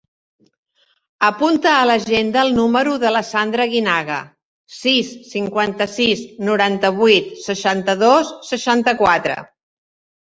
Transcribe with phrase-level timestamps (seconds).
[1.25, 4.17] Apunta a l'agenda el número de la Sandra Aguinaga:
[4.77, 9.37] sis, cinquanta-sis, noranta-vuit, seixanta-dos, seixanta-quatre.